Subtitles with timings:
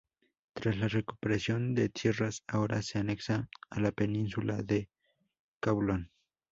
[0.55, 4.89] Tras la recuperación de tierras, ahora se anexa a la Península de
[5.59, 6.09] Kowloon.